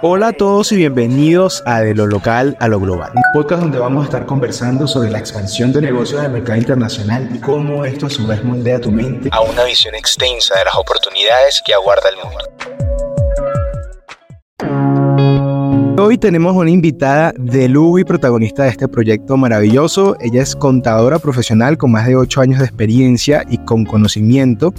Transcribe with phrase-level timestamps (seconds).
[0.00, 3.78] Hola a todos y bienvenidos a De lo local a lo global, un podcast donde
[3.78, 8.06] vamos a estar conversando sobre la expansión de negocios del mercado internacional y cómo esto
[8.06, 12.10] a su vez moldea tu mente a una visión extensa de las oportunidades que aguarda
[12.10, 12.44] el mundo.
[16.00, 20.16] Hoy tenemos una invitada de lujo y protagonista de este proyecto maravilloso.
[20.20, 24.72] Ella es contadora profesional con más de 8 años de experiencia y con conocimiento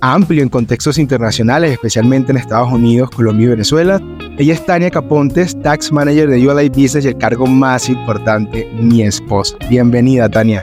[0.00, 4.00] amplio en contextos internacionales, especialmente en Estados Unidos, Colombia y Venezuela.
[4.38, 9.02] Ella es Tania Capontes, Tax Manager de ULI Business y el cargo más importante, mi
[9.02, 9.56] esposa.
[9.68, 10.62] Bienvenida, Tania.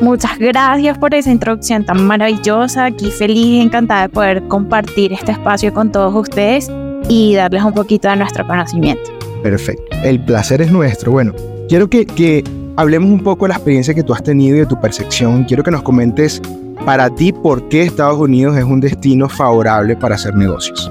[0.00, 2.86] Muchas gracias por esa introducción tan maravillosa.
[2.86, 6.68] Aquí feliz y encantada de poder compartir este espacio con todos ustedes
[7.08, 9.10] y darles un poquito de nuestro conocimiento.
[9.42, 9.84] Perfecto.
[10.02, 11.12] El placer es nuestro.
[11.12, 11.32] Bueno,
[11.68, 12.42] quiero que, que
[12.76, 15.44] hablemos un poco de la experiencia que tú has tenido y de tu percepción.
[15.44, 16.40] Quiero que nos comentes
[16.84, 20.90] para ti, ¿por qué Estados Unidos es un destino favorable para hacer negocios?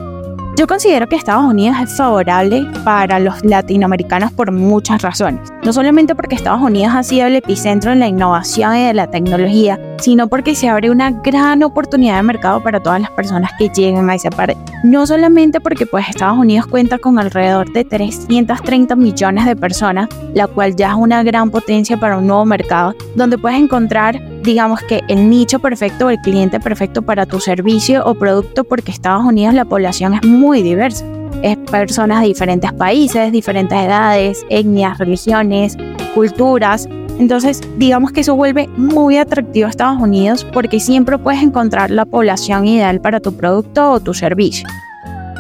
[0.57, 5.49] Yo considero que Estados Unidos es favorable para los latinoamericanos por muchas razones.
[5.63, 9.07] No solamente porque Estados Unidos ha sido el epicentro en la innovación y de la
[9.07, 13.69] tecnología, sino porque se abre una gran oportunidad de mercado para todas las personas que
[13.69, 14.57] llegan a esa parte.
[14.83, 20.47] No solamente porque pues Estados Unidos cuenta con alrededor de 330 millones de personas, la
[20.47, 25.01] cual ya es una gran potencia para un nuevo mercado, donde puedes encontrar digamos que
[25.07, 29.53] el nicho perfecto o el cliente perfecto para tu servicio o producto porque Estados Unidos
[29.53, 31.05] la población es muy diversa.
[31.43, 35.77] Es personas de diferentes países, diferentes edades, etnias, religiones,
[36.13, 36.87] culturas.
[37.19, 42.05] Entonces, digamos que eso vuelve muy atractivo a Estados Unidos porque siempre puedes encontrar la
[42.05, 44.67] población ideal para tu producto o tu servicio.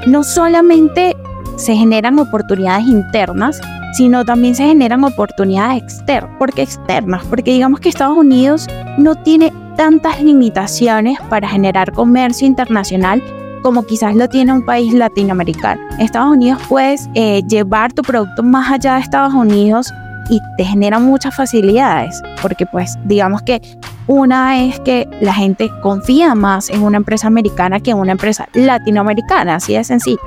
[0.07, 1.15] No solamente
[1.57, 3.61] se generan oportunidades internas,
[3.93, 6.31] sino también se generan oportunidades externas.
[6.37, 7.23] ¿Por qué externas?
[7.25, 8.67] Porque digamos que Estados Unidos
[8.97, 13.23] no tiene tantas limitaciones para generar comercio internacional
[13.61, 15.81] como quizás lo tiene un país latinoamericano.
[15.99, 19.93] Estados Unidos puedes eh, llevar tu producto más allá de Estados Unidos
[20.29, 23.61] y te genera muchas facilidades, porque pues digamos que
[24.07, 28.47] una es que la gente confía más en una empresa americana que en una empresa
[28.53, 30.19] latinoamericana, así de sencillo.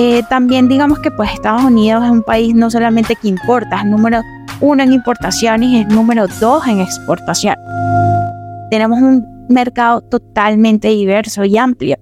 [0.00, 3.84] Eh, también digamos que pues Estados Unidos es un país no solamente que importa, es
[3.84, 4.20] número
[4.60, 7.56] uno en importaciones y es número dos en exportación.
[8.70, 11.96] Tenemos un mercado totalmente diverso y amplio.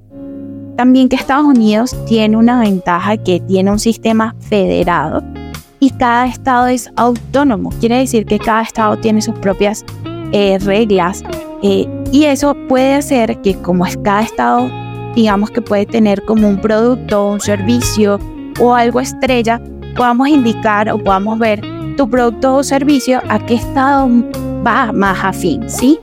[0.76, 5.22] También que Estados Unidos tiene una ventaja que tiene un sistema federado
[5.80, 7.70] y cada estado es autónomo.
[7.80, 9.86] Quiere decir que cada estado tiene sus propias
[10.32, 11.24] eh, reglas
[11.62, 14.68] eh, y eso puede hacer que como cada estado
[15.16, 18.21] digamos que puede tener como un producto, un servicio
[18.60, 19.60] o algo estrella,
[19.97, 21.60] podamos indicar o podamos ver
[21.97, 24.09] tu producto o servicio a qué estado
[24.65, 25.99] va más afín, ¿sí?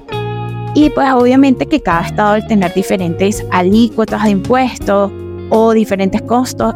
[0.74, 5.12] Y pues obviamente que cada estado al tener diferentes alícuotas de impuestos
[5.52, 6.74] o diferentes costos,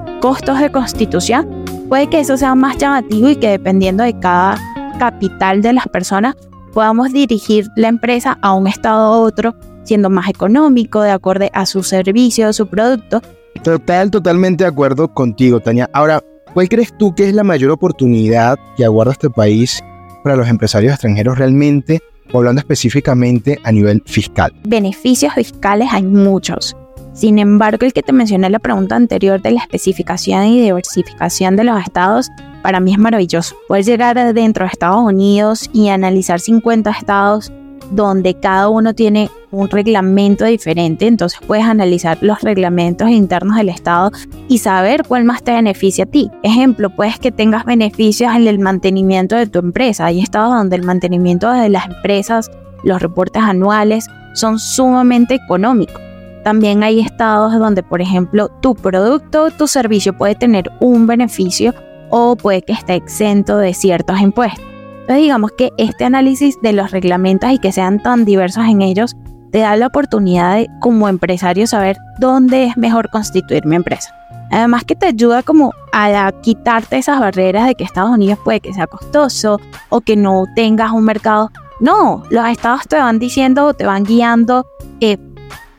[0.60, 4.60] de constitución, puede que eso sea más llamativo y que dependiendo de cada
[5.00, 6.36] capital de las personas
[6.74, 9.56] podamos dirigir la empresa a un estado u otro
[9.88, 13.22] siendo más económico, de acuerdo a su servicio, su producto.
[13.64, 15.90] Total, totalmente de acuerdo contigo, Tania.
[15.94, 16.22] Ahora,
[16.54, 19.82] ¿cuál crees tú que es la mayor oportunidad que aguarda este país
[20.24, 22.02] para los empresarios extranjeros realmente,
[22.34, 24.54] hablando específicamente a nivel fiscal?
[24.66, 26.76] Beneficios fiscales hay muchos.
[27.14, 31.56] Sin embargo, el que te mencioné en la pregunta anterior de la especificación y diversificación
[31.56, 32.30] de los estados,
[32.62, 33.56] para mí es maravilloso.
[33.68, 37.52] Puedes llegar dentro de Estados Unidos y analizar 50 estados
[37.92, 44.12] donde cada uno tiene un reglamento diferente, entonces puedes analizar los reglamentos internos del Estado
[44.48, 46.30] y saber cuál más te beneficia a ti.
[46.44, 50.06] Ejemplo, puedes que tengas beneficios en el mantenimiento de tu empresa.
[50.06, 52.52] Hay estados donde el mantenimiento de las empresas,
[52.84, 56.02] los reportes anuales son sumamente económicos.
[56.44, 61.74] También hay estados donde, por ejemplo, tu producto o tu servicio puede tener un beneficio
[62.10, 64.64] o puede que esté exento de ciertos impuestos.
[65.02, 69.16] Entonces digamos que este análisis de los reglamentos y que sean tan diversos en ellos
[69.58, 74.14] te da la oportunidad de como empresario saber dónde es mejor constituir mi empresa.
[74.52, 78.72] Además que te ayuda como a quitarte esas barreras de que Estados Unidos puede que
[78.72, 79.60] sea costoso
[79.90, 81.50] o que no tengas un mercado.
[81.80, 84.64] No, los estados te van diciendo o te van guiando
[85.02, 85.18] eh,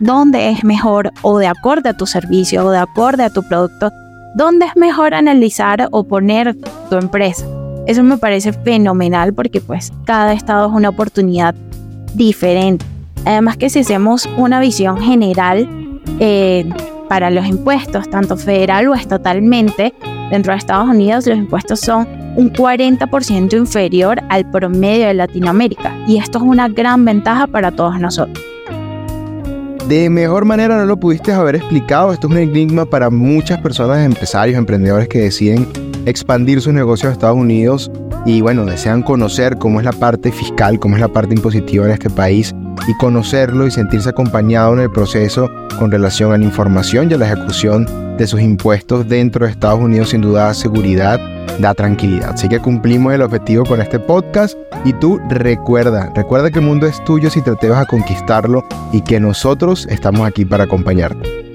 [0.01, 3.93] dónde es mejor o de acuerdo a tu servicio o de acuerdo a tu producto,
[4.35, 6.57] dónde es mejor analizar o poner
[6.91, 7.47] tu empresa.
[7.87, 11.55] Eso me parece fenomenal porque pues cada estado es una oportunidad
[12.15, 12.85] diferente.
[13.29, 15.69] Además que si hacemos una visión general
[16.19, 16.67] eh,
[17.11, 19.93] para los impuestos, tanto federal o estatalmente,
[20.31, 26.17] dentro de Estados Unidos los impuestos son un 40% inferior al promedio de Latinoamérica y
[26.17, 28.43] esto es una gran ventaja para todos nosotros.
[29.89, 32.15] De mejor manera no lo pudiste haber explicado.
[32.15, 35.69] Esto es un enigma para muchas personas, empresarios, emprendedores que deciden
[36.07, 37.91] expandir sus negocios a Estados Unidos
[38.29, 41.93] y bueno, desean conocer cómo es la parte fiscal, cómo es la parte impositiva en
[41.93, 42.55] este país
[42.87, 47.17] y conocerlo y sentirse acompañado en el proceso con relación a la información y a
[47.17, 47.87] la ejecución
[48.19, 51.19] de sus impuestos dentro de Estados Unidos sin duda da seguridad,
[51.59, 52.33] da tranquilidad.
[52.35, 56.87] Así que cumplimos el objetivo con este podcast y tú recuerda, recuerda que el mundo
[56.87, 61.48] es tuyo si te atreves a conquistarlo y que nosotros estamos aquí para acompañarte.